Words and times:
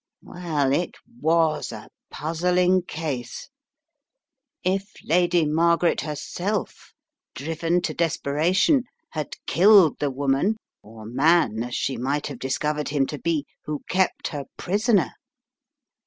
Well, 0.23 0.73
it 0.73 0.95
was 1.19 1.71
a 1.71 1.87
puzzling 2.09 2.81
case. 2.81 3.49
If 4.63 4.91
Lady 5.03 5.45
Margaret 5.45 6.01
herself, 6.01 6.93
driven 7.35 7.81
to 7.83 7.93
despera 7.93 8.55
tion, 8.55 8.85
had 9.11 9.35
killed 9.45 9.99
the 9.99 10.09
woman 10.09 10.57
™ 10.85 11.11
man, 11.13 11.61
as 11.61 11.75
she 11.75 11.97
might 11.97 12.25
have 12.25 12.39
discovered 12.39 12.89
him 12.89 13.05
to 13.05 13.19
be— 13.19 13.45
who 13.65 13.83
kept 13.87 14.29
her 14.29 14.45
prisoner? 14.57 15.11